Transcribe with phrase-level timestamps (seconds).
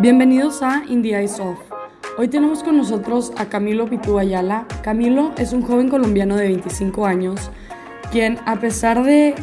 [0.00, 1.58] Bienvenidos a In the Eyes Of.
[2.18, 4.64] Hoy tenemos con nosotros a Camilo Pitú Ayala.
[4.84, 7.50] Camilo es un joven colombiano de 25 años,
[8.12, 9.34] quien a pesar de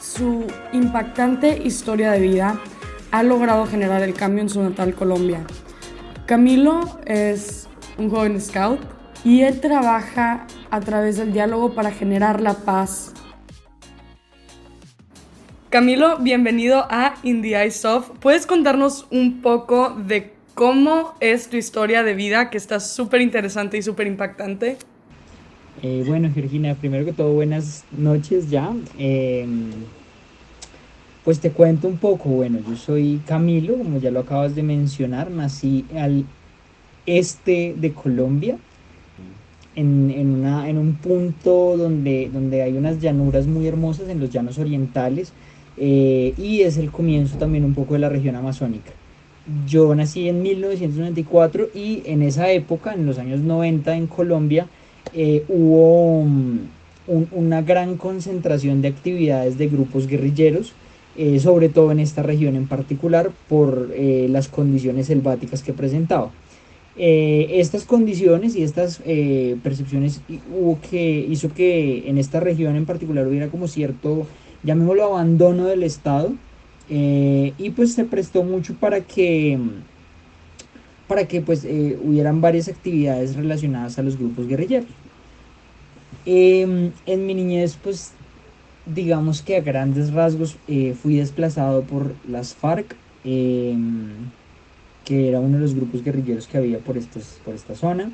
[0.00, 2.58] su impactante historia de vida,
[3.12, 5.44] ha logrado generar el cambio en su natal Colombia.
[6.26, 8.80] Camilo es un joven scout
[9.22, 13.12] y él trabaja a través del diálogo para generar la paz.
[15.70, 18.10] Camilo, bienvenido a Indie Soft.
[18.18, 23.78] ¿Puedes contarnos un poco de cómo es tu historia de vida, que está súper interesante
[23.78, 24.78] y súper impactante?
[25.80, 28.72] Eh, bueno, Georgina, primero que todo, buenas noches ya.
[28.98, 29.70] Em,
[31.24, 32.30] pues te cuento un poco.
[32.30, 36.24] Bueno, yo soy Camilo, como ya lo acabas de mencionar, nací al
[37.06, 38.58] este de Colombia,
[39.76, 44.58] en, una, en un punto donde, donde hay unas llanuras muy hermosas, en los llanos
[44.58, 45.32] orientales,
[45.82, 48.92] eh, y es el comienzo también un poco de la región amazónica.
[49.66, 54.66] Yo nací en 1994 y en esa época, en los años 90 en Colombia,
[55.14, 56.58] eh, hubo mm,
[57.32, 60.74] una gran concentración de actividades de grupos guerrilleros,
[61.16, 66.30] eh, sobre todo en esta región en particular por las condiciones selváticas que presentaba.
[66.96, 69.00] estas condiciones y estas
[69.62, 70.20] percepciones
[70.54, 74.26] hubo que, hizo que en esta región en particular hubiera como cierto
[74.62, 76.32] llamémoslo abandono del Estado,
[76.88, 79.58] eh, y pues se prestó mucho para que,
[81.06, 84.90] para que pues eh, hubieran varias actividades relacionadas a los grupos guerrilleros.
[86.26, 88.12] Em, en mi niñez pues
[88.86, 94.10] digamos que a grandes rasgos eh, fui desplazado por las FARC, em,
[95.04, 98.10] que era uno de los grupos guerrilleros que había por, estos, por esta zona.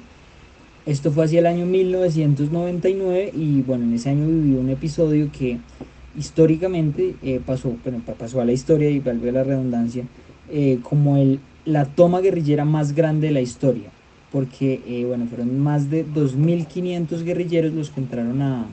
[0.84, 5.58] Esto fue hacia el año 1999 y bueno, en ese año viví un episodio que
[6.16, 10.04] históricamente eh, pasó, bueno, pasó a la historia y valga la redundancia,
[10.50, 13.90] eh, como el, la toma guerrillera más grande de la historia,
[14.32, 18.66] porque eh, bueno, fueron más de 2.500 guerrilleros los que entraron a,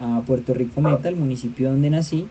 [0.00, 2.26] a Puerto Rico Meta, el municipio donde nací,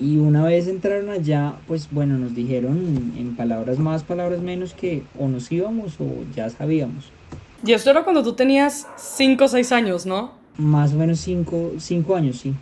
[0.00, 5.04] y una vez entraron allá, pues bueno, nos dijeron en palabras más, palabras menos que
[5.18, 7.10] o nos íbamos o ya sabíamos.
[7.64, 10.32] Y esto era cuando tú tenías 5 o 6 años, ¿no?
[10.58, 12.54] Más o menos 5 años, sí.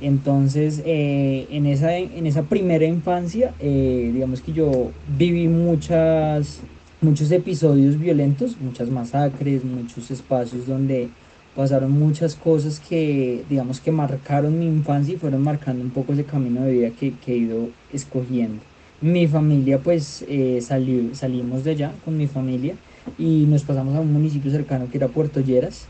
[0.00, 6.60] Entonces, eh, en, esa, en esa primera infancia, eh, digamos que yo viví muchas,
[7.00, 11.08] muchos episodios violentos, muchas masacres, muchos espacios donde
[11.56, 16.24] pasaron muchas cosas que, digamos que marcaron mi infancia y fueron marcando un poco ese
[16.24, 18.62] camino de vida que, he ido escogiendo.
[19.00, 22.74] Mi familia, pues, eh, salimos de allá con mi familia
[23.16, 25.88] y nos pasamos a un municipio cercano que era Puerto Lleras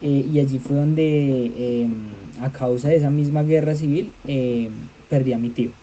[0.00, 5.32] eh, y allí fue donde, em, a causa de esa misma guerra civil, em, perdí
[5.32, 5.76] a mi tío.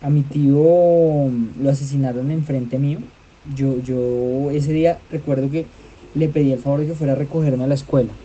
[0.00, 3.10] A mi tío lo asesinaron enfrente mío.
[3.42, 5.72] Yo, yo ese día recuerdo que
[6.12, 8.20] le pedí el favor de que fuera a recogerme a la escuela.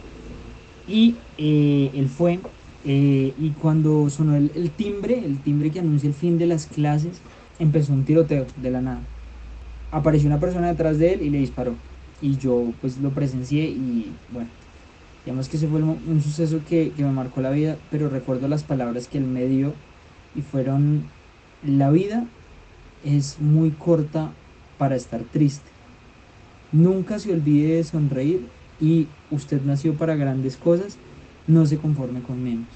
[0.86, 2.48] Y eh, él fue,
[2.84, 7.26] eh, y cuando sonó el timbre, el timbre que anuncia el fin de las clases,
[7.60, 9.12] empezó un tiroteo de la nada.
[9.92, 11.84] Apareció una persona detrás de él y le disparó
[12.22, 14.50] y yo pues lo presencié y bueno,
[15.26, 19.08] digamos que ese fue un suceso que, me marcó la vida, pero recuerdo las palabras
[19.08, 19.74] que él me dio
[20.36, 21.04] y fueron,
[21.66, 22.26] la vida
[23.04, 24.32] es muy corta
[24.78, 25.70] para estar triste.
[26.72, 28.42] Nunca se olvide de sonreír
[28.82, 30.98] y usted nació para grandes cosas,
[31.48, 32.68] no se conforme con menos.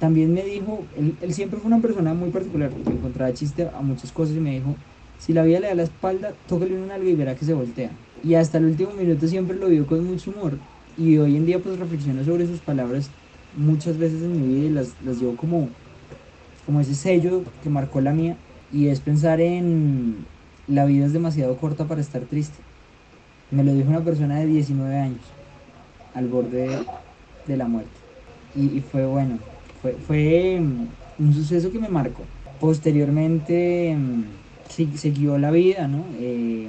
[0.00, 3.80] También me dijo, él, él siempre fue una persona muy particular, que encontraba chiste a
[3.80, 4.74] muchas cosas y me dijo,
[5.18, 7.90] si la vida le da la espalda, tóquele un algo y verá que se voltea.
[8.24, 10.58] Y hasta el último minuto siempre lo vio con mucho humor.
[10.98, 13.10] Y hoy en día pues reflexiono sobre sus palabras
[13.56, 15.68] muchas veces en mi vida y las, las llevo como,
[16.64, 18.36] como ese sello que marcó la mía.
[18.72, 20.26] Y es pensar en
[20.68, 22.58] la vida es demasiado corta para estar triste.
[23.50, 25.20] Me lo dijo una persona de 19 años,
[26.14, 26.68] al borde
[27.46, 27.90] de, la muerte.
[28.56, 29.38] Y, fue bueno,
[29.80, 30.60] fue, fue
[31.18, 32.22] un suceso que me marcó.
[32.58, 33.96] Posteriormente
[34.68, 36.04] siguió la vida, ¿no?
[36.18, 36.68] Eh,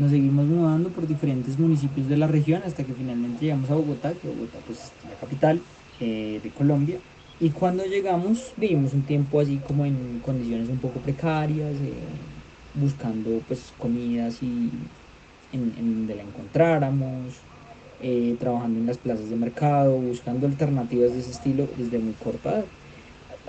[0.00, 4.12] nos seguimos mudando por diferentes municipios de la región hasta que finalmente llegamos a Bogotá,
[4.14, 5.60] que Bogotá pues la capital
[6.00, 6.98] eh, de Colombia.
[7.38, 11.92] Y cuando llegamos vivimos un tiempo así como en condiciones un poco precarias, eh,
[12.74, 14.70] buscando pues comidas y
[15.52, 17.34] en, donde la encontráramos,
[18.38, 22.64] trabajando en las plazas de mercado, buscando alternativas de ese estilo desde muy corta edad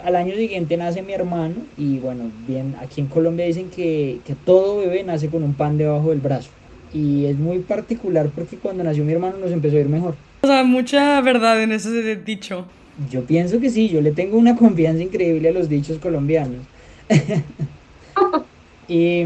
[0.04, 4.80] al año siguiente nace mi hermano y bueno, bien, aquí en Colombia dicen que, todo
[4.80, 6.50] bebé nace con un pan debajo del brazo.
[6.94, 10.16] Y es muy particular porque cuando nació mi hermano nos empezó a ir mejor.
[10.42, 12.66] O sea, mucha verdad en ese dicho.
[13.10, 16.66] Yo pienso que sí, yo le tengo una confianza increíble a los dichos colombianos.
[18.88, 19.22] y,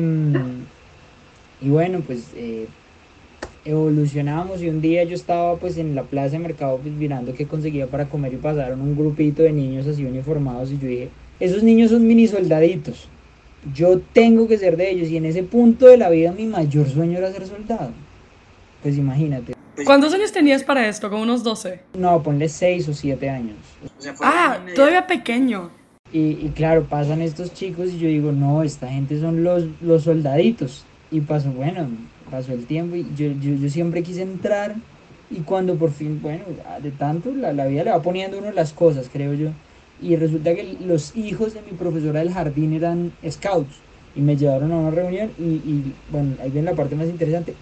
[1.62, 2.68] y bueno, pues eh,
[3.66, 7.48] evolucionamos y un día yo estaba pues en la plaza de mercado pues, mirando qué
[7.48, 11.10] conseguía para comer y pasaron un grupito de niños así uniformados y yo dije,
[11.40, 13.10] esos niños son mini soldaditos,
[13.74, 16.88] yo tengo que ser de ellos y en ese punto de la vida mi mayor
[16.88, 17.92] sueño era ser soldado.
[18.84, 19.56] Pues imagínate.
[19.84, 21.10] ¿Cuántos años tenías para esto?
[21.10, 21.82] ¿Como unos 12?
[21.98, 23.58] No, ponle 6 o 7 años.
[24.22, 25.72] ah, todavía pequeño.
[26.14, 30.04] Y, y, claro, pasan estos chicos y yo digo, no, esta gente son los, los
[30.04, 30.86] soldaditos.
[31.12, 31.88] Y pasó, bueno,
[32.30, 34.76] pasó el tiempo y yo, yo, yo, siempre quise entrar
[35.30, 36.44] y cuando por fin, bueno,
[36.82, 39.50] de tanto la, la, vida le va poniendo uno las cosas, creo yo.
[40.02, 43.76] Y resulta que los hijos de mi profesora del jardín eran scouts
[44.16, 47.54] y me llevaron a una reunión y, y bueno, ahí viene la parte más interesante,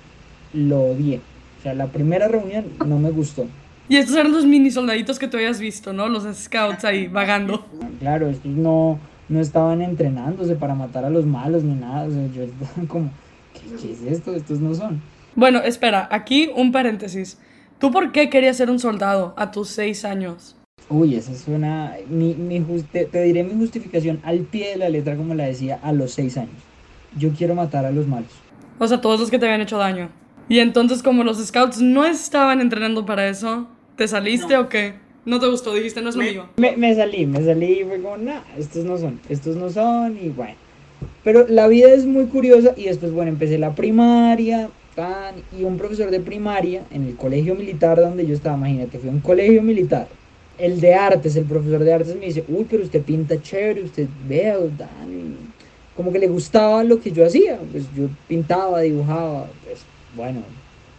[0.54, 1.20] lo odié.
[1.60, 3.46] O sea, la primera reunión no me gustó.
[3.90, 6.08] Y estos eran los mini soldaditos que tú habías visto, ¿no?
[6.08, 7.66] Los scouts ahí vagando.
[8.00, 8.98] Claro, estos no,
[9.28, 12.08] no estaban entrenándose para matar a los malos ni nada.
[12.08, 13.10] O sea, yo estaba como,
[13.82, 14.36] ¿qué, es esto?
[14.36, 15.02] Estos no son.
[15.36, 17.40] Bueno, espera, aquí un paréntesis.
[17.80, 20.56] ¿Tú por qué querías ser un soldado a tus seis años?
[20.90, 21.96] Uy, esa suena...
[22.08, 22.60] Mi, mi
[22.92, 26.12] te, te diré mi justificación al pie de la letra como la decía a los
[26.12, 26.56] seis años.
[27.18, 28.32] Yo quiero matar a los malos.
[28.80, 30.10] O sea, todos los que te habían hecho daño.
[30.50, 34.96] Y entonces como los scouts no estaban entrenando para eso, ¿te saliste o qué?
[35.26, 35.74] ¿No te gustó?
[35.74, 36.50] Dijiste, no es lo mío.
[36.58, 40.18] Me, me, salí, me salí y fue como, no, estos no son, estos no son
[40.22, 40.56] y bueno.
[41.24, 45.78] Pero la vida es muy curiosa y después, bueno, empecé la primaria, tan, y un
[45.78, 50.08] profesor de primaria en el colegio militar donde yo estaba, imagínate, fue un colegio militar.
[50.58, 54.08] El de artes, el profesor de artes me dice, uy, pero usted pinta chévere, usted
[54.28, 55.38] vea, dan,
[55.96, 59.82] como que le gustaba lo que yo hacía, pues yo pintaba, dibujaba, pues
[60.16, 60.42] bueno,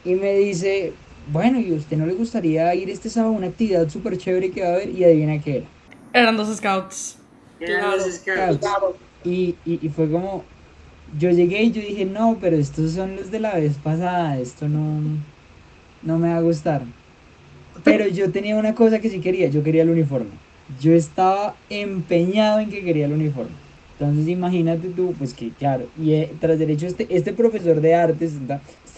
[0.04, 0.92] y me dice,
[1.32, 4.50] bueno, ¿y a usted no le gustaría ir este sábado a una actividad súper chévere
[4.50, 4.90] que va a haber?
[4.90, 5.66] Y adivina qué era.
[6.12, 7.18] Eran dos scouts.
[7.60, 8.66] Eran dos scouts.
[9.24, 10.44] Y, y, y, fue como,
[11.18, 14.68] yo llegué y yo dije, no, pero estos son los de la vez pasada, esto
[14.68, 15.00] no,
[16.02, 16.82] no me va a gustar.
[17.82, 20.30] Pero yo tenía una cosa que sí quería, yo quería el uniforme.
[20.80, 23.64] Yo estaba empeñado en que quería el uniforme.
[23.98, 28.32] Entonces imagínate tú, pues que claro, y eh, tras derecho este, este profesor de artes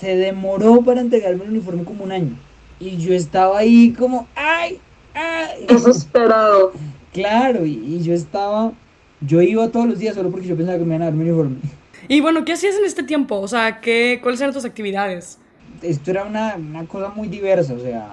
[0.01, 2.37] se demoró para entregarme el uniforme como un año.
[2.81, 4.79] Y yo estaba ahí como, ¡ay!
[5.15, 5.67] ¡ay!
[5.69, 6.73] Desesperado.
[7.13, 8.73] Claro, y, y, yo estaba,
[9.21, 11.25] yo iba todos los días solo porque yo pensaba que me iban a dar mi
[11.25, 11.57] uniforme.
[12.09, 13.41] Y bueno, ¿qué hacías en este tiempo?
[13.41, 15.39] O sea, ¿qué, ¿cuáles eran tus actividades?
[15.83, 18.13] Esto era una, una cosa muy diversa, o sea,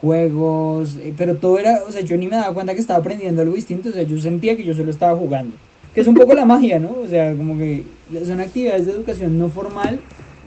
[0.00, 3.40] juegos, eh, pero todo era, o sea, yo ni me daba cuenta que estaba aprendiendo
[3.40, 5.56] algo distinto, o sea, yo sentía que yo solo estaba jugando.
[5.94, 6.96] Que es un poco la magia, ¿no?
[7.02, 7.84] O sea, como que
[8.26, 10.00] son actividades de educación no formal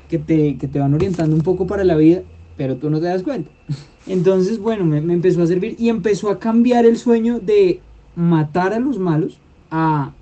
[0.10, 2.22] que te, que te van orientando un poco para la vida,
[2.58, 3.50] pero tú no te das cuenta.
[4.08, 7.80] Entonces, bueno, me, me, empezó a servir y empezó a cambiar el sueño de
[8.16, 9.40] matar a los malos
[9.76, 10.14] a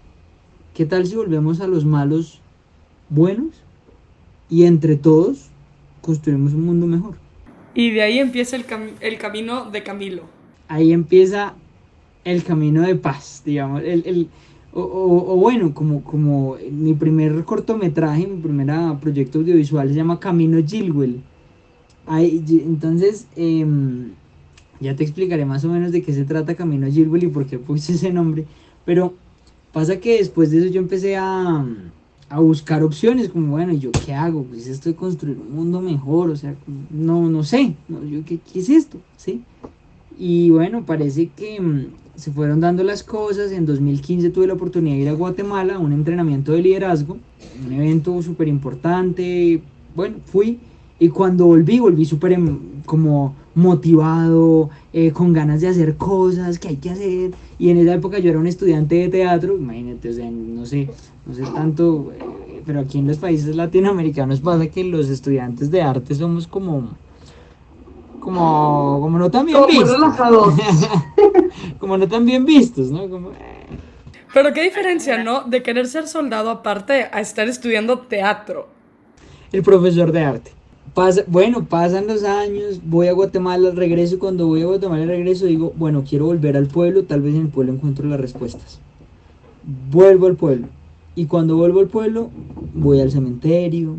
[0.73, 2.39] qué tal si volvemos a los malos
[3.09, 3.49] buenos
[4.49, 5.49] y entre todos
[6.01, 7.15] construimos un mundo mejor.
[7.75, 10.23] Y de ahí empieza el, cam el camino de Camilo.
[10.69, 11.53] Ahí empieza
[12.23, 14.29] el camino de paz, digamos, el, el
[14.73, 18.69] o, o, o, bueno, como, como mi primer cortometraje, mi primer
[19.01, 21.21] proyecto audiovisual se llama Camino Gilwell.
[22.05, 23.65] Ahí, entonces, eh,
[24.79, 27.59] ya te explicaré más o menos de qué se trata Camino Gilwell y por qué
[27.59, 28.45] puse ese nombre.
[28.85, 29.13] Pero
[29.71, 31.65] pasa que después de eso yo empecé a,
[32.29, 34.47] a buscar opciones, como bueno, ¿yo qué hago?
[34.47, 36.57] Pues esto de construir un mundo mejor, o sea,
[36.89, 39.05] no, no sé, no, yo, ¿qué, ¿qué es esto?
[39.15, 39.47] ¿Sí?
[40.09, 41.59] Y bueno, parece que
[42.15, 43.51] se fueron dando las cosas.
[43.51, 47.23] En 2015 tuve la oportunidad de ir a Guatemala a un entrenamiento de liderazgo,
[47.53, 49.63] un evento súper importante.
[49.93, 50.61] Bueno, fui
[50.99, 52.37] y cuando volví, volví súper
[52.85, 57.31] como motivado, eh, con ganas de hacer cosas que hay que hacer.
[57.59, 60.89] Y en esa época yo era un estudiante de teatro, imagínate, o sea, no sé,
[61.25, 65.81] no sé tanto, eh, pero aquí en los países latinoamericanos pasa que los estudiantes de
[65.81, 66.89] arte somos como
[68.21, 69.91] como, como no tan bien como vistos.
[69.91, 70.53] relajados.
[71.79, 73.09] como no tan bien vistos, ¿no?
[73.09, 73.67] Como, eh.
[74.33, 75.41] Pero qué diferencia, ¿no?
[75.41, 78.69] De querer ser soldado aparte a estar estudiando teatro.
[79.51, 80.51] El profesor de arte.
[80.93, 85.73] Pasa, bueno, pasan los años, voy a Guatemala, regreso, cuando voy a Guatemala regreso digo,
[85.77, 88.79] bueno, quiero volver al pueblo, tal vez en el pueblo encuentro las respuestas.
[89.89, 90.67] Vuelvo al pueblo.
[91.15, 92.29] Y cuando vuelvo al pueblo,
[92.73, 93.95] voy al cementerio.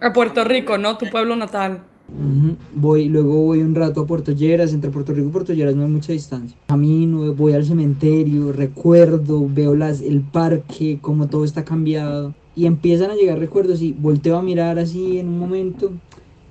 [0.00, 0.96] A Puerto Rico, ¿no?
[0.96, 1.82] Tu pueblo natal.
[2.08, 2.56] Uh -huh.
[2.74, 5.82] Voy, luego voy un rato a Puerto Lleras, entre Puerto Rico y Puerto Lleras no
[5.84, 6.56] hay mucha distancia.
[6.66, 12.34] Camino, voy al cementerio, recuerdo, veo las, el parque, cómo todo está cambiado.
[12.56, 15.92] Y empiezan a llegar recuerdos y volteo a mirar así en un momento.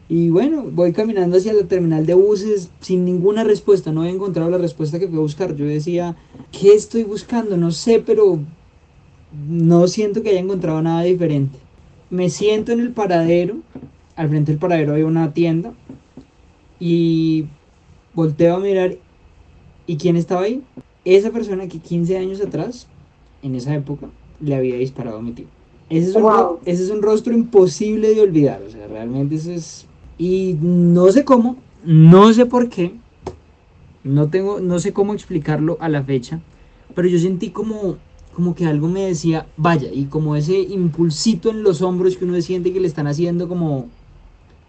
[0.09, 3.91] Y bueno, voy caminando hacia la terminal de buses sin ninguna respuesta.
[3.91, 5.55] No he encontrado la respuesta que fui a buscar.
[5.55, 6.17] Yo decía,
[6.51, 7.55] ¿qué estoy buscando?
[7.57, 8.39] No sé, pero
[9.47, 11.59] no siento que haya encontrado nada diferente.
[12.09, 13.57] me siento en el paradero,
[14.15, 15.73] al frente del paradero hay una tienda
[16.79, 17.45] y
[18.15, 18.97] volteo a mirar
[19.85, 20.63] y ¿quién estaba ahí?
[21.05, 22.87] Esa persona que 15 años atrás,
[23.43, 25.47] en esa época, le había disparado a mi tío.
[25.89, 26.31] Ese es, un,
[26.65, 29.87] ese es un rostro imposible de olvidar, o sea, realmente eso es...
[30.19, 32.93] Y no sé cómo, no sé por qué,
[34.03, 36.41] no, tengo, no sé cómo explicarlo a la fecha,
[36.93, 37.95] pero yo sentí como,
[38.35, 42.39] como que algo me decía, vaya, y como ese impulsito en los hombros que uno
[42.41, 43.88] siente que le están haciendo como,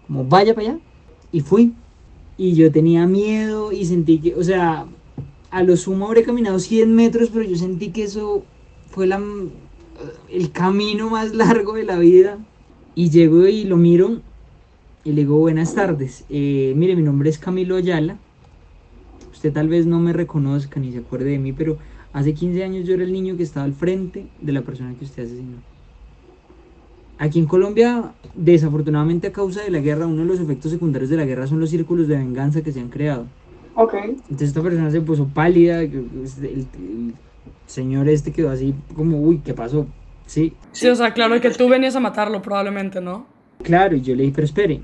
[0.07, 0.79] como vaya para allá,
[1.33, 1.75] y fui.
[2.39, 4.87] Y yo tenía miedo y sentí que, o sea,
[5.51, 8.45] a lo sumo habré caminado 100 metros, pero yo sentí que eso
[8.89, 9.21] fue la,
[10.31, 12.39] el camino más largo de la vida.
[12.95, 14.21] Y llego y lo miro
[15.05, 16.25] y le digo buenas tardes.
[16.29, 18.19] Eh, mire, mi nombre es Camilo Ayala.
[19.33, 21.79] Usted tal vez no me reconozca ni se acuerde de mí, pero
[22.13, 25.05] hace 15 años yo era el niño que estaba al frente de la persona que
[25.05, 25.59] usted asesinó.
[27.19, 31.17] Aquí en Colombia, desafortunadamente a causa de la guerra, uno de los efectos secundarios de
[31.17, 33.27] la guerra son los círculos de venganza que se han creado.
[33.75, 33.95] Ok.
[33.95, 36.35] Entonces esta persona se puso pálida, el,
[37.67, 39.87] señor este quedó así como, uy, ¿qué pasó?
[40.27, 40.55] Sí.
[40.73, 43.27] Sí, o sea, claro que tú venías a matarlo probablemente, ¿no?
[43.63, 44.81] Claro, y yo le dije, pero espere,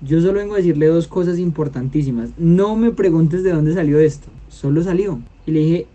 [0.00, 2.30] yo solo vengo a decirle dos cosas importantísimas.
[2.38, 5.20] No me preguntes de dónde salió esto, solo salió.
[5.46, 5.86] Y le dije,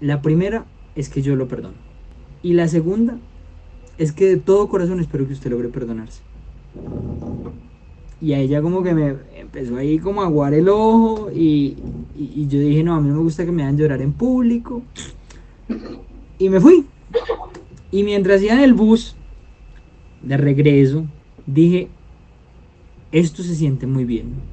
[0.00, 1.76] la primera es que yo lo perdono.
[2.42, 3.18] Y la segunda
[3.98, 6.22] es que de todo corazón espero que usted logre perdonarse.
[8.20, 11.76] Y a ella como que me empezó ahí como a aguar el ojo y,
[12.16, 14.82] yo dije, no, a mí no me gusta que me hagan llorar en público.
[16.38, 16.86] Y me fui.
[17.90, 19.16] Y mientras iba en el bus
[20.22, 21.06] de regreso,
[21.54, 21.96] dije,
[23.10, 24.50] esto se siente muy bien.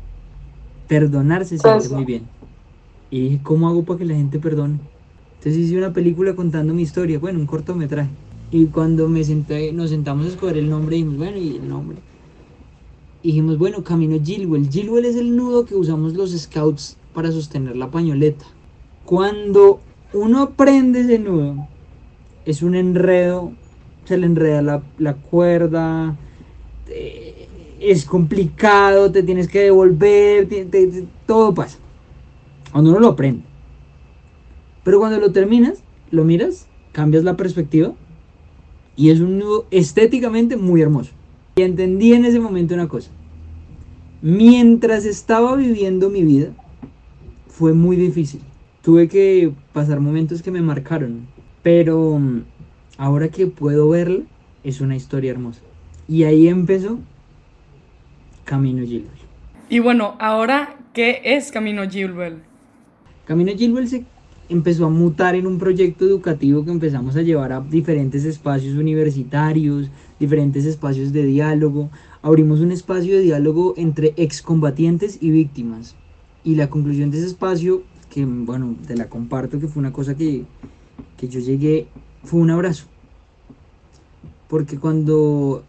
[0.88, 2.32] Perdonar se siente muy bien.
[3.10, 4.80] Y dije, ¿cómo hago para que la gente perdone?
[5.40, 8.18] Entonces hice una película contando mi historia, bueno, un cortometraje.
[8.50, 12.06] Y cuando me senté, nos sentamos a escoger el nombre, dijimos, bueno, y el nombre.
[13.24, 14.70] dijimos, bueno, Camino Gilwell.
[14.70, 18.46] Gilwell es el nudo que usamos los scouts para sostener la pañoleta.
[19.04, 21.70] Cuando uno aprende ese nudo,
[22.46, 23.58] es un enredo,
[24.06, 26.20] se le enreda la, la cuerda,
[27.80, 30.48] es complicado, te tienes que devolver,
[31.26, 31.78] todo pasa.
[32.72, 33.44] Cuando uno lo aprende.
[34.84, 37.94] Pero cuando lo terminas, lo miras, cambias la perspectiva
[38.96, 41.12] y es un nudo estéticamente muy hermoso.
[41.56, 43.12] Y entendí en ese momento una cosa.
[44.22, 46.50] Mientras estaba viviendo mi vida,
[47.48, 48.42] fue muy difícil.
[48.82, 51.28] Tuve que pasar momentos que me marcaron.
[51.64, 52.20] Pero
[52.98, 54.24] ahora que puedo verla,
[54.64, 55.62] es una historia hermosa.
[56.08, 57.00] Y ahí empezó
[58.44, 59.10] Camino Gilwell.
[59.70, 62.38] Y bueno, ahora, ¿qué es Camino Gilwell?
[63.26, 64.06] Camino Gilwell se
[64.50, 69.90] empezó a mutar en un proyecto educativo que empezamos a llevar a diferentes espacios universitarios,
[70.20, 71.90] diferentes espacios de diálogo.
[72.22, 75.96] Abrimos un espacio de diálogo entre excombatientes y víctimas.
[76.44, 77.82] Y la conclusión de ese espacio,
[78.12, 80.44] que bueno, te la comparto, que fue una cosa que,
[81.18, 81.88] que yo llegué,
[82.24, 82.86] fue un abrazo.
[84.48, 85.64] Porque cuando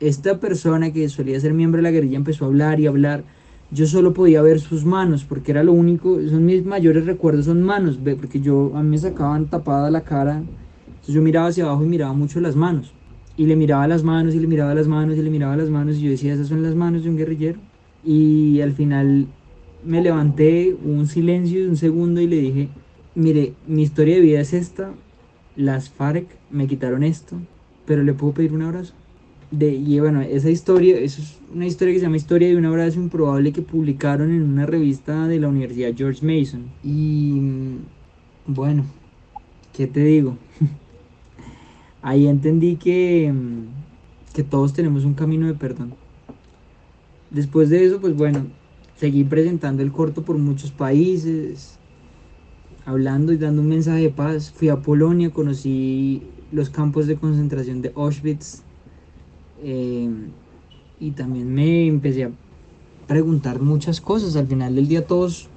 [0.00, 3.22] esta persona que solía ser miembro de la guerrilla empezó a hablar y hablar,
[3.70, 7.62] yo solo podía ver sus manos, porque era lo único, son mis mayores recuerdos, son
[7.62, 11.84] manos, porque yo, a mí me sacaban tapada la cara, entonces yo miraba hacia abajo
[11.84, 12.92] y miraba mucho las manos,
[13.36, 15.98] y le miraba las manos, y le miraba las manos, y le miraba las manos,
[15.98, 17.60] y yo decía, esas son las manos de un guerrillero,
[18.02, 19.26] y al final
[19.84, 22.68] me levanté, un silencio de un segundo, y le dije,
[23.14, 24.92] mire, mi historia de vida es esta,
[25.56, 27.36] las FARC me quitaron esto,
[27.86, 28.94] pero le puedo pedir un abrazo
[29.50, 32.66] de, y bueno, esa historia, eso es una historia que se llama Historia de un
[32.66, 36.66] abrazo improbable que publicaron en una revista de la Universidad George Mason.
[36.84, 37.78] Y mm,
[38.46, 38.84] bueno,
[39.72, 40.36] ¿qué te digo?
[42.02, 45.94] Ahí entendí que, mm, que todos tenemos un camino de perdón.
[47.30, 48.46] Después de eso, pues bueno,
[48.96, 51.78] seguí presentando el corto por muchos países,
[52.84, 54.50] hablando y dando un mensaje de paz.
[54.50, 58.62] Fui a Polonia, conocí los campos de concentración de Auschwitz,
[59.62, 60.30] Em,
[60.98, 62.30] y también me empecé a
[63.06, 64.36] preguntar muchas cosas.
[64.36, 65.48] Al final del día todos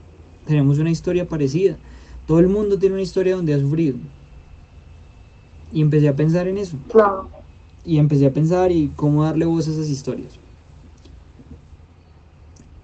[0.45, 1.77] tenemos una historia parecida.
[2.25, 3.97] Todo el mundo tiene una historia donde ha sufrido.
[5.71, 6.77] Y empecé a pensar en eso.
[7.85, 10.39] Y empecé a pensar y cómo darle voz a esas historias.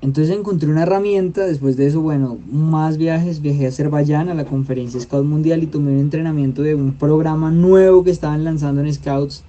[0.01, 4.45] Entonces encontré una herramienta, después de eso, bueno, más viajes, viajé a Azerbaiyán a la
[4.45, 8.93] conferencia Scout Mundial y tomé un entrenamiento de un programa nuevo que estaban lanzando en
[8.93, 9.43] Scouts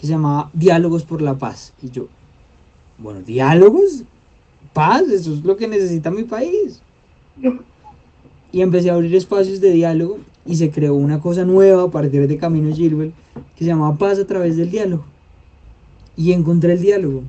[0.00, 1.74] que se llamaba Diálogos por la Paz.
[1.82, 2.08] Y yo,
[2.96, 4.04] bueno, diálogos,
[4.72, 6.80] paz, eso es lo que necesita mi país.
[8.50, 12.26] Y empecé a abrir espacios de diálogo y se creó una cosa nueva a partir
[12.26, 13.12] de Camino Gilbert
[13.56, 15.04] que se llamaba Paz a través del diálogo.
[16.16, 17.22] y encontré el diálogo.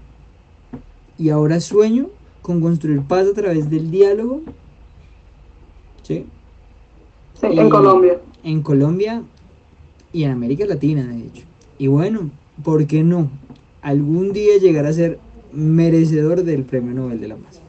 [1.17, 2.09] Y ahora sueño
[2.41, 4.41] con construir paz a través del diálogo.
[6.03, 6.25] ¿Sí?
[7.35, 8.19] Sí, en Colombia.
[8.43, 9.23] En Colombia
[10.11, 11.45] y en América Latina, de hecho.
[11.77, 12.31] Y bueno,
[12.63, 13.29] ¿por qué no?
[13.81, 15.19] Algún día llegar a ser
[15.51, 17.61] merecedor del Premio Nobel de la Paz.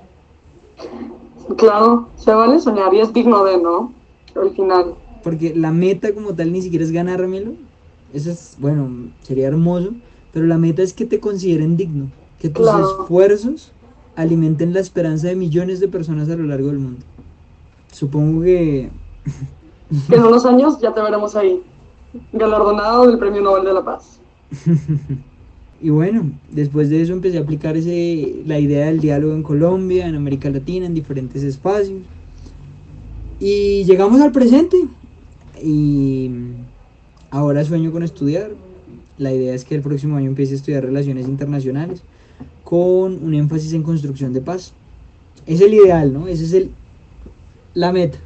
[1.57, 3.93] Claro, se vale soñar y es digno de, ¿no?
[4.35, 4.95] Al final.
[5.23, 7.53] Porque la meta como tal ni siquiera es ganármelo.
[8.13, 8.89] Eso es, bueno,
[9.23, 9.93] sería hermoso.
[10.33, 12.11] Pero la meta es que te consideren digno.
[12.39, 13.73] Que tus esfuerzos
[14.17, 17.05] alimenten la esperanza de millones de personas a lo largo del mundo.
[17.93, 18.91] Supongo que...
[20.09, 21.63] que en unos años ya te veremos ahí.
[22.33, 24.22] Galardonado del Premio Nobel de la Paz.
[25.83, 30.07] Y bueno, después de eso empecé a aplicar ese, la idea del diálogo en Colombia,
[30.07, 32.03] en América Latina, en diferentes espacios.
[33.41, 34.77] Y llegamos al presente.
[35.61, 36.31] Y
[37.31, 38.53] ahora sueño con estudiar.
[39.19, 42.05] La idea es que el próximo año empiece a estudiar relaciones internacionales
[42.63, 44.73] con un énfasis en construcción de paz.
[45.47, 46.29] Es el ideal, ¿no?
[46.29, 46.71] Esa es el,
[47.75, 48.19] la meta.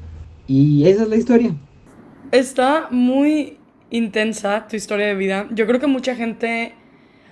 [0.46, 1.56] Y esa es la historia.
[2.32, 3.55] Está muy
[3.90, 5.46] intensa tu historia de vida.
[5.50, 6.74] Yo creo que mucha gente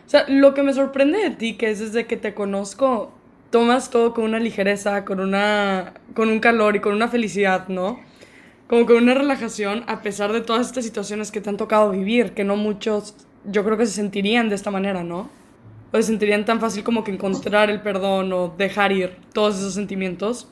[0.06, 3.12] o sea, lo que me sorprende de ti, que es desde que te conozco,
[3.50, 8.00] tomas todo con una ligereza, con, una, con un calor y con una felicidad, ¿no?
[8.68, 12.32] Como con una relajación, a pesar de todas estas situaciones que te han tocado vivir,
[12.32, 15.30] que no muchos, yo creo que se sentirían de esta manera, ¿no?
[15.92, 19.74] O se sentirían tan fácil como que encontrar el perdón o dejar ir todos esos
[19.74, 20.48] sentimientos.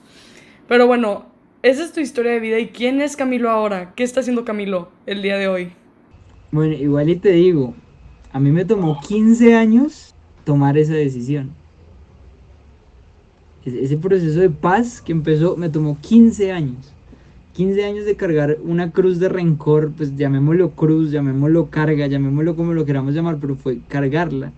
[0.66, 1.26] Pero bueno,
[1.62, 2.58] esa es tu historia de vida.
[2.58, 3.92] ¿Y quién es Camilo ahora?
[3.94, 5.81] ¿Qué está haciendo Camilo el día de hoy?
[6.52, 7.72] Bueno, igual y te digo,
[8.30, 11.50] a mí me tomó 15 años tomar esa decisión.
[13.64, 16.92] Ese proceso de paz que empezó me tomó 15 años.
[17.54, 22.74] 15 años de cargar una cruz de rencor, pues llamémoslo cruz, llamémoslo carga, llamémoslo como
[22.74, 24.52] lo queramos llamar, pero fue cargarla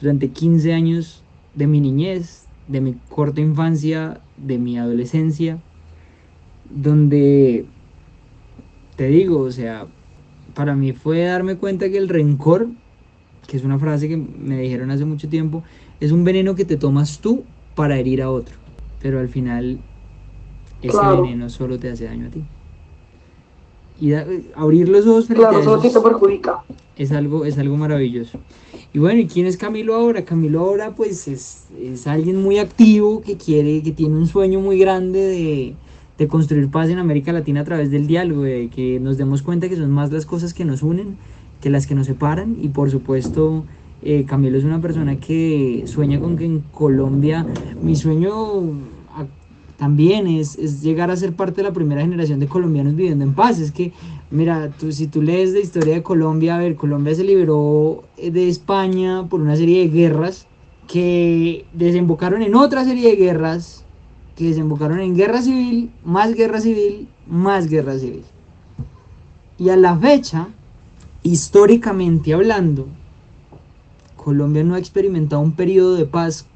[0.00, 1.22] durante 15 años
[1.54, 5.58] de mi niñez, de mi corta infancia, de mi adolescencia,
[6.68, 7.66] donde,
[8.96, 9.86] te digo, o sea,
[10.54, 12.68] para mí fue darme cuenta que el rencor
[13.50, 15.64] que es una frase que me dijeron hace mucho tiempo,
[15.98, 17.42] es un veneno que te tomas tú
[17.74, 18.54] para herir a otro,
[19.02, 19.80] pero al final
[20.82, 22.44] ese veneno solo te hace daño a ti.
[24.00, 24.12] Y
[24.54, 26.62] abrir los ojos claro, solo te perjudica.
[26.96, 28.38] Es algo, es algo maravilloso.
[28.92, 30.24] Y bueno, ¿y quién es Camilo ahora?
[30.24, 34.78] Camilo ahora pues es, es alguien muy activo que quiere, que tiene un sueño muy
[34.78, 35.74] grande de,
[36.20, 39.70] de construir paz en América Latina a través del diálogo, de que nos demos cuenta
[39.70, 41.16] que son más las cosas que nos unen
[41.62, 43.64] que las que nos separan y por supuesto
[44.02, 47.46] eh, Camilo es una persona que sueña con que en Colombia
[47.82, 48.34] mi sueño
[49.14, 49.24] ah,
[49.78, 53.32] también es, es, llegar a ser parte de la primera generación de colombianos viviendo en
[53.32, 53.58] paz.
[53.58, 53.94] Es que,
[54.30, 58.30] mira, tú, si tú lees de historia de Colombia, a ver, Colombia se liberó eh,
[58.30, 60.46] de España por una serie de guerras
[60.86, 63.86] que desembocaron en otra serie de guerras,
[64.40, 68.24] que desembocaron en guerra civil, más guerra civil, más guerra civil.
[69.58, 70.48] Y a la fecha,
[71.22, 72.88] históricamente hablando,
[74.16, 76.46] Colombia no ha experimentado un periodo de paz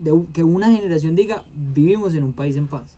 [0.00, 2.96] de que una generación diga vivimos en un país en paz.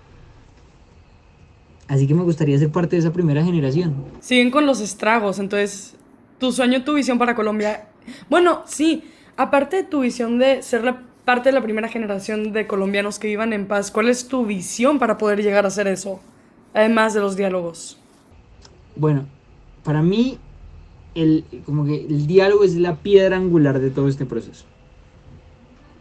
[1.86, 3.96] Así que me gustaría ser parte de esa primera generación.
[4.20, 5.94] Siguen con los estragos, entonces
[6.38, 7.88] tu sueño, tu visión para Colombia.
[8.30, 9.04] Bueno, sí,
[9.36, 13.28] aparte de tu visión de ser la parte de la primera generación de colombianos que
[13.28, 16.18] vivan en paz, ¿cuál es tu visión para poder llegar a hacer eso?
[16.74, 17.96] Además de los diálogos.
[18.96, 19.26] Bueno,
[19.84, 20.38] para mí
[21.14, 24.64] el, como que el diálogo es la piedra angular de todo este proceso.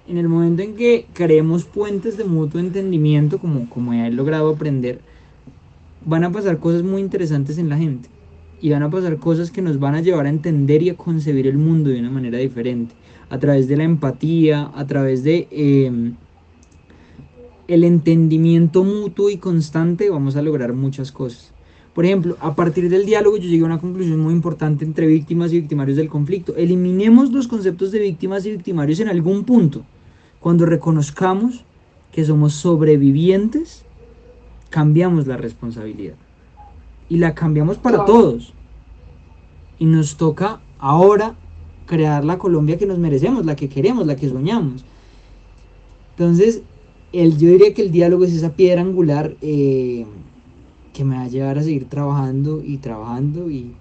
[0.07, 4.99] En el momento en que creemos puentes de mutuo entendimiento, como, como he logrado aprender,
[6.03, 8.09] van a pasar cosas muy interesantes en la gente.
[8.61, 11.45] Y van a pasar cosas que nos van a llevar a entender y a concebir
[11.45, 12.95] el mundo de una manera diferente.
[13.29, 16.15] A través de la empatía, a través de em,
[17.67, 21.53] el entendimiento mutuo y constante, vamos a lograr muchas cosas.
[21.93, 25.51] Por ejemplo, a partir del diálogo yo llegué a una conclusión muy importante entre víctimas
[25.51, 26.55] y victimarios del conflicto.
[26.55, 29.83] Eliminemos los conceptos de víctimas y victimarios en algún punto.
[30.39, 31.65] Cuando reconozcamos
[32.11, 33.83] que somos sobrevivientes,
[34.69, 36.15] cambiamos la responsabilidad.
[37.09, 38.53] Y la cambiamos para todos.
[39.77, 41.35] Y nos toca ahora
[41.89, 44.85] crear la Colombia que nos merecemos, la que queremos, la que soñamos.
[46.11, 46.61] Entonces,
[47.11, 49.35] el, yo diría que el diálogo es esa piedra angular.
[49.41, 50.05] Eh,
[50.99, 53.73] que me va a llevar a seguir trabajando y trabajando y,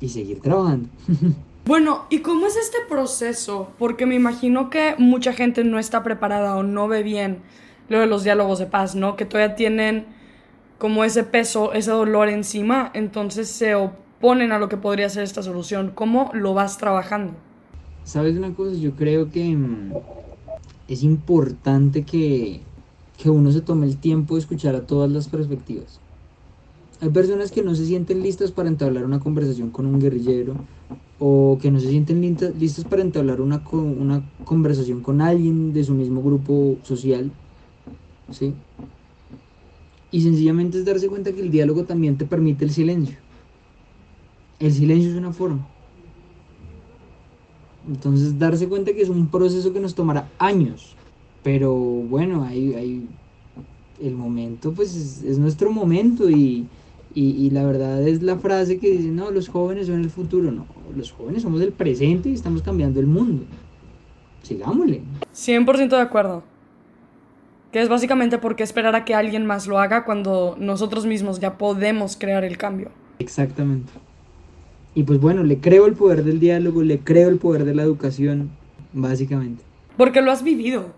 [0.00, 0.88] y seguir trabajando.
[1.66, 3.70] Bueno, ¿y cómo es este proceso?
[3.78, 7.42] Porque me imagino que mucha gente no está preparada o no ve bien
[7.88, 9.14] lo de los diálogos de paz, ¿no?
[9.14, 10.06] Que todavía tienen
[10.78, 13.74] como ese peso, ese dolor encima, entonces se
[14.20, 15.92] oponen a lo que podría ser esta solución.
[15.94, 17.32] ¿Cómo lo vas trabajando?
[18.04, 18.76] ¿Sabes una cosa?
[18.76, 19.94] Yo creo que mm,
[20.88, 22.60] es importante que,
[23.16, 26.00] que uno se tome el tiempo de escuchar a todas las perspectivas.
[27.00, 30.54] Hay personas que no se sienten listas para entablar una conversación con un guerrillero
[31.18, 32.20] o que no se sienten
[32.58, 37.32] listas para entablar una, una conversación con alguien de su mismo grupo social.
[38.30, 38.52] ¿sí?
[40.10, 43.16] Y sencillamente es darse cuenta que el diálogo también te permite el silencio.
[44.60, 45.66] El silencio es una forma.
[47.88, 50.94] Entonces darse cuenta que es un proceso que nos tomará años.
[51.42, 53.08] Pero bueno, hay, hay
[54.00, 56.66] el momento pues es, nuestro momento y,
[57.14, 60.50] y, la verdad es la frase que dice, no, los jóvenes son el futuro.
[60.50, 63.44] No, los jóvenes somos el presente y estamos cambiando el mundo.
[64.42, 65.02] Sigámosle.
[65.34, 66.42] 100% de acuerdo.
[67.72, 71.56] Que es básicamente porque esperar a que alguien más lo haga cuando nosotros mismos ya
[71.56, 72.90] podemos crear el cambio.
[73.18, 73.92] Exactamente.
[74.94, 77.82] Y pues bueno, le creo el poder del diálogo, le creo el poder de la
[77.82, 78.50] educación,
[78.92, 79.62] básicamente.
[79.96, 80.92] Porque lo has vivido,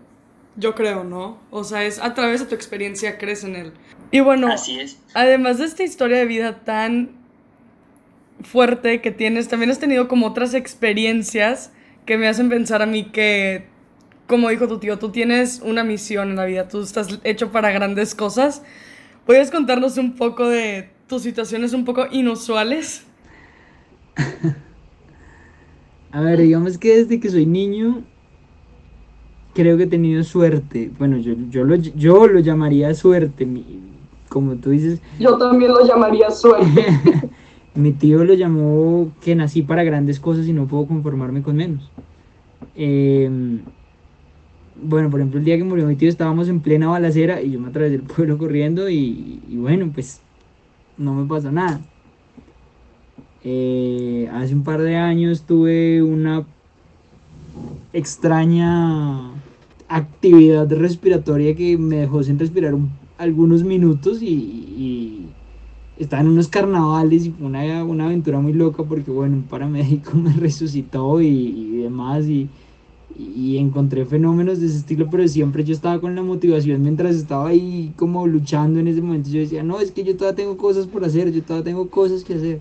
[0.55, 1.37] yo creo, ¿no?
[1.51, 3.73] O sea, es a través de tu experiencia crees en él.
[4.11, 4.99] Y bueno, Así es.
[5.13, 7.11] además de esta historia de vida tan
[8.41, 11.71] fuerte que tienes, también has tenido como otras experiencias
[12.05, 13.65] que me hacen pensar a mí que,
[14.27, 17.71] como dijo tu tío, tú tienes una misión en la vida, tú estás hecho para
[17.71, 18.63] grandes cosas.
[19.25, 23.05] ¿Puedes contarnos un poco de tus situaciones un poco inusuales?
[26.11, 28.03] A ver, digamos que desde que soy niño,
[29.53, 30.91] creo que he tenido suerte.
[30.99, 33.47] Bueno, yo, yo, lo, yo lo llamaría suerte,
[34.29, 35.01] como tú dices.
[35.19, 36.85] Yo también lo llamaría suerte.
[37.75, 41.89] mi tío lo llamó que nací para grandes cosas y no puedo conformarme con menos.
[42.75, 43.61] Em,
[44.75, 47.59] bueno, por ejemplo, el día que murió mi tío estábamos en plena balacera y yo
[47.59, 50.21] me atravesé el pueblo corriendo y, y bueno, pues
[50.97, 51.81] no me pasó nada.
[53.45, 56.45] Eh, hace un par de años tuve una
[57.91, 59.31] extraña
[59.89, 62.75] actividad respiratoria que me dejó sin respirar
[63.17, 65.27] algunos minutos y,
[65.99, 70.11] estaba en unos carnavales y fue una, una, aventura muy loca porque bueno, un paramédico
[70.17, 72.49] me resucitó y, demás y,
[73.17, 77.49] y, encontré fenómenos de ese estilo, pero siempre yo estaba con la motivación mientras estaba
[77.49, 79.29] ahí como luchando en ese momento.
[79.29, 82.23] Yo decía, no, es que yo todavía tengo cosas por hacer, yo todavía tengo cosas
[82.23, 82.59] que hacer.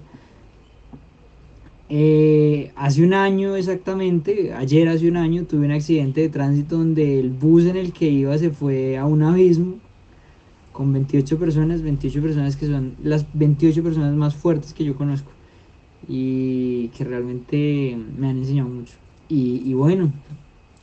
[1.94, 7.20] Eh, hace un año exactamente, ayer hace un año, tuve un accidente de tránsito donde
[7.20, 9.74] el bus en el que iba se fue a un abismo
[10.72, 15.30] con 28 personas, 28 personas que son las 28 personas más fuertes que yo conozco
[16.08, 18.94] y que realmente me han enseñado mucho.
[19.28, 20.10] Y, y bueno,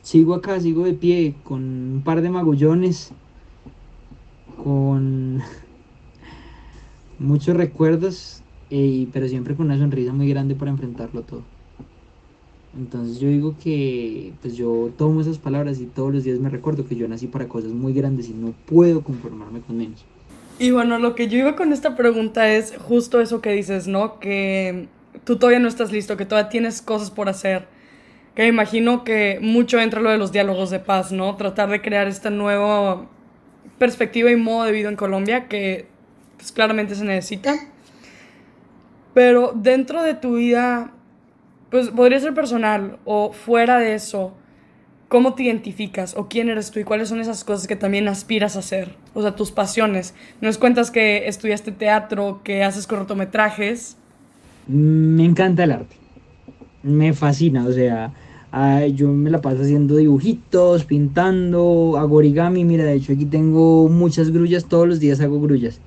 [0.02, 3.10] sigo acá, sigo de pie con un par de magullones,
[4.62, 5.40] con
[7.18, 8.44] muchos recuerdos
[9.12, 11.42] pero siempre con una sonrisa muy grande para enfrentarlo todo.
[12.78, 16.86] Entonces yo digo que pues yo tomo esas palabras y todos los días me recuerdo
[16.86, 20.04] que yo nací para cosas muy grandes y no puedo conformarme con menos.
[20.60, 24.20] Y bueno, lo que yo iba con esta pregunta es justo eso que dices, ¿no?
[24.20, 24.88] Que
[25.24, 27.66] tú todavía no estás listo, que todavía tienes cosas por hacer.
[28.34, 31.34] Que imagino que mucho entra lo de los diálogos de paz, ¿no?
[31.36, 33.08] Tratar de crear esta nueva
[33.78, 35.86] perspectiva y modo de vida en Colombia que
[36.36, 37.56] pues, claramente se necesita.
[39.14, 40.92] Pero dentro de tu vida,
[41.70, 44.32] pues podría ser personal o fuera de eso,
[45.08, 48.56] ¿cómo te identificas o quién eres tú y cuáles son esas cosas que también aspiras
[48.56, 48.94] a hacer?
[49.14, 50.14] O sea, tus pasiones.
[50.40, 53.96] Nos cuentas que estudiaste teatro, que haces cortometrajes.
[54.68, 55.96] Me encanta el arte.
[56.82, 58.12] Me fascina, o sea,
[58.94, 62.64] yo me la paso haciendo dibujitos, pintando, hago origami.
[62.64, 65.80] Mira, de hecho aquí tengo muchas grullas, todos los días hago grullas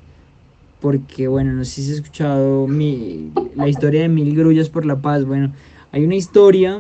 [0.83, 4.97] porque bueno, no sé si has escuchado mi, la historia de Mil Grullas por la
[4.97, 5.23] Paz.
[5.23, 5.53] Bueno,
[5.93, 6.77] hay una historia,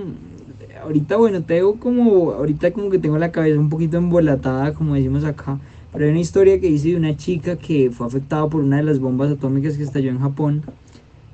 [0.81, 5.23] ahorita bueno, tengo como, ahorita como que tengo la cabeza un poquito embolatada, como decimos
[5.23, 5.57] acá,
[5.93, 8.83] pero hay una historia que dice de una chica que fue afectada por una de
[8.83, 10.63] las bombas atómicas que estalló en Japón.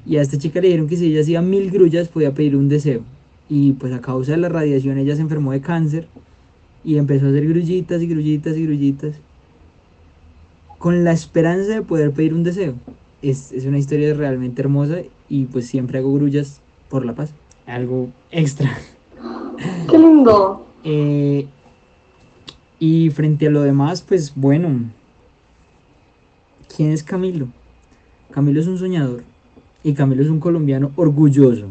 [0.06, 2.70] Y a esta chica le dijeron que si ella hacía mil grullas podía pedir un
[2.70, 3.02] deseo.
[3.50, 6.08] Y pues a causa de la radiación ella se enfermó de cáncer
[6.84, 9.16] y empezó a hacer grullitas y grullitas y grullitas
[10.80, 12.74] con la esperanza de poder pedir un deseo.
[13.22, 17.34] Es, una historia realmente hermosa y pues siempre hago grullas por la paz.
[17.68, 18.76] Algo extra.
[19.92, 20.66] ¡Qué lindo!
[20.84, 21.46] Eh,
[22.80, 24.90] y frente a lo demás, pues bueno,
[26.74, 27.50] ¿quién es Camilo?
[28.32, 29.24] Camilo es un soñador
[29.84, 31.68] y Camilo es un colombiano orgulloso.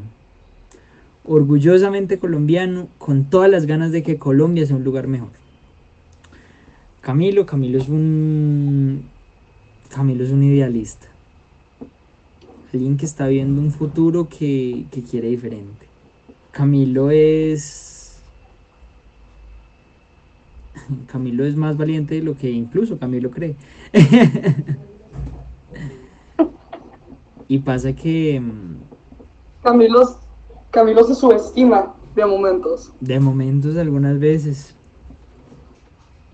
[1.25, 5.31] Orgullosamente colombiano, con todas las ganas de que Colombia sea un lugar mejor.
[7.01, 9.09] Camilo, Camilo es un
[9.89, 11.09] Camilo es un idealista.
[12.73, 15.87] Alguien que está viendo un futuro que, quiere diferente.
[16.51, 18.21] Camilo es...
[21.07, 23.57] Camilo es más valiente de lo que incluso Camilo cree.
[27.49, 28.41] y pasa que...
[28.41, 28.77] mm,
[29.63, 30.19] Camilo,
[30.71, 32.93] Camilo se subestima de momentos.
[33.01, 34.75] De momentos algunas veces.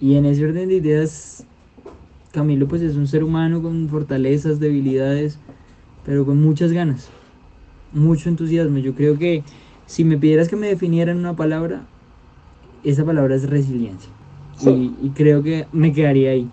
[0.04, 1.46] Y en ese orden de ideas,
[2.30, 5.38] Camilo pues es un ser humano con fortalezas, debilidades,
[6.04, 7.08] pero con muchas ganas,
[7.90, 8.76] mucho entusiasmo.
[8.76, 9.42] Yo creo que
[9.86, 11.86] si me pidieras que me definiera en una palabra,
[12.84, 14.10] esa palabra es resiliencia.
[14.58, 14.94] Sí.
[15.00, 16.50] Y, y creo que me quedaría ahí.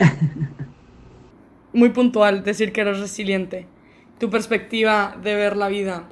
[1.72, 3.66] Muy puntual decir que eres resiliente.
[4.18, 6.08] Tu perspectiva de ver la vida.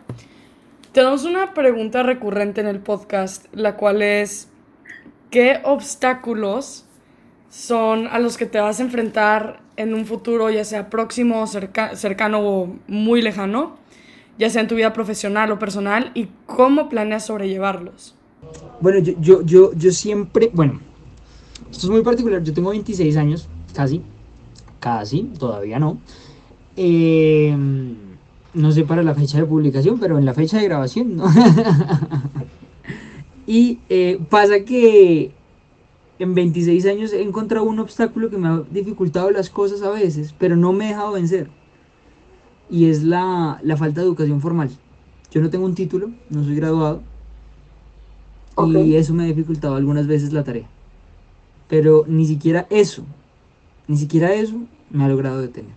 [0.92, 4.50] Tenemos una pregunta recurrente en el podcast, la cual es,
[5.30, 6.84] ¿qué obstáculos
[7.50, 11.96] son a los que te vas a enfrentar en un futuro, ya sea próximo, cerca-
[11.96, 13.76] cercano o muy lejano,
[14.38, 18.14] ya sea en tu vida profesional o personal, y cómo planeas sobrellevarlos?
[18.80, 20.80] Bueno, yo, yo, yo, siempre, bueno,
[21.70, 24.02] esto es muy particular, yo tengo 26 años, casi,
[24.80, 25.98] casi, todavía no.
[26.76, 27.56] Eh,
[28.54, 31.24] no sé para la fecha de publicación, pero en la fecha de grabación, ¿no?
[33.46, 35.32] y eh, pasa que
[36.18, 40.34] en 26 años he encontrado un obstáculo que me ha dificultado las cosas a veces,
[40.38, 41.48] pero no me he dejado vencer.
[42.68, 44.70] Y es la, la falta de educación formal.
[45.30, 47.02] Yo no tengo un título, no soy graduado,
[48.54, 48.72] Ok.
[48.84, 50.66] y eso me ha dificultado algunas veces la tarea.
[51.68, 53.04] Pero ni siquiera eso,
[53.86, 54.56] ni siquiera eso
[54.90, 55.74] me ha logrado detener.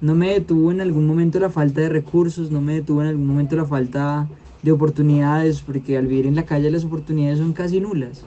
[0.00, 3.26] No me detuvo en algún momento la falta de recursos, no me detuvo en algún
[3.26, 4.28] momento la falta
[4.64, 8.24] de oportunidades, porque al vivir en la calle las oportunidades son casi nulas.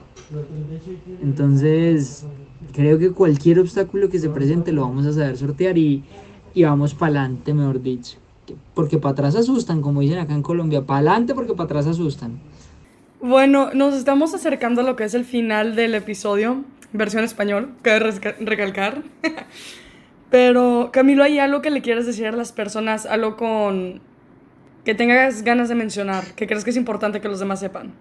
[1.22, 2.24] Entonces,
[2.72, 6.04] creo que cualquier obstáculo que se presente lo vamos a saber sortear y,
[6.54, 8.18] y vamos para adelante, mejor dicho.
[8.74, 12.38] Porque para atrás asustan, como dicen acá en Colombia, para adelante porque para atrás asustan.
[13.20, 18.36] Bueno, nos estamos acercando a lo que es el final del episodio, versión español, resca-
[18.38, 19.02] recalcar.
[20.30, 23.06] Pero, Camilo, ¿hay algo que le quieras decir a las personas?
[23.06, 24.00] Algo con
[24.84, 27.92] que tengas ganas de mencionar, que crees que es importante que los demás sepan.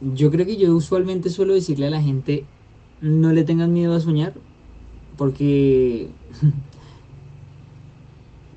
[0.00, 2.44] Yo creo que yo usualmente suelo decirle a la gente,
[3.00, 4.34] no le tengan miedo a soñar,
[5.16, 6.10] porque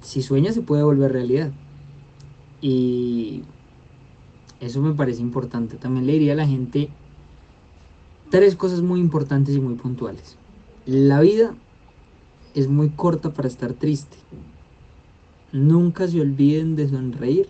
[0.01, 1.51] si sueña se puede volver realidad.
[2.61, 3.43] Y
[4.59, 5.77] eso me parece importante.
[5.77, 6.89] También le diría a la gente
[8.29, 10.37] tres cosas muy importantes y muy puntuales.
[10.85, 11.53] La vida
[12.55, 14.17] es muy corta para estar triste.
[15.51, 17.47] Nunca se olviden de sonreír.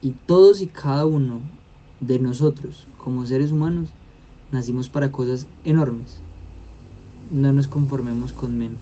[0.00, 1.40] Y todos y cada uno
[2.00, 3.90] de nosotros, como seres humanos,
[4.52, 6.20] nacimos para cosas enormes.
[7.30, 8.80] No nos conformemos con menos.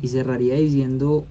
[0.00, 1.26] Y cerraría diciendo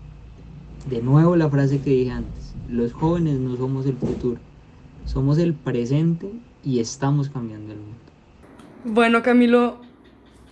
[0.90, 2.54] de nuevo la frase que dije antes.
[2.70, 4.40] Los jóvenes no somos el futuro.
[5.06, 6.32] Somos el presente
[6.64, 7.98] y estamos cambiando el mundo.
[8.86, 9.78] Bueno, Camilo,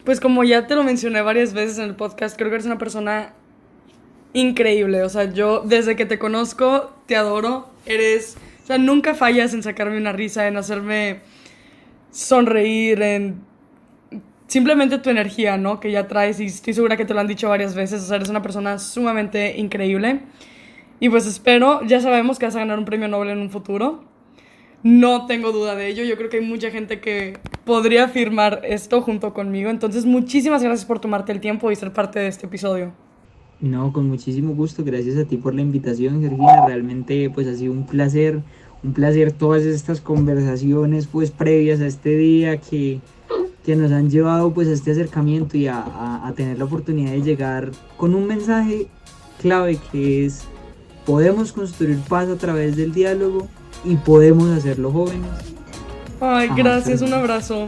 [0.06, 2.78] pues como ya te lo mencioné varias veces en el podcast, creo que eres una
[2.78, 3.34] persona
[4.34, 5.04] increíble.
[5.04, 7.70] O sea, yo desde que te conozco te adoro.
[7.86, 11.22] Eres, o sea, nunca fallas en sacarme una risa, en hacerme
[12.12, 13.42] sonreír, en
[14.48, 15.80] simplemente tu energía, ¿no?
[15.80, 18.04] Que ya traes y estoy segura que te lo han dicho varias veces.
[18.04, 20.22] O sea, eres una persona sumamente increíble.
[21.00, 24.04] Y pues espero, ya sabemos que vas a ganar un premio Nobel en un futuro.
[24.84, 26.04] No tengo duda de ello.
[26.04, 29.70] Yo creo que hay mucha gente que podría firmar esto junto conmigo.
[29.70, 32.94] Entonces, muchísimas gracias por tomarte el tiempo y ser parte de este episodio.
[33.62, 34.84] No, con muchísimo gusto.
[34.84, 36.66] Gracias a ti por la invitación, Georgina.
[36.68, 38.40] Realmente pues ha sido un placer,
[38.84, 43.00] un placer todas estas conversaciones pues previas a este día que,
[43.64, 47.12] que nos han llevado pues a este acercamiento y a, a- a tener la oportunidad
[47.12, 48.88] de llegar con un mensaje
[49.40, 50.44] clave que es
[51.06, 53.48] podemos construir paz a través del diálogo
[53.86, 55.28] y podemos hacerlo jóvenes.
[56.20, 57.68] Ay, gracias, un abrazo.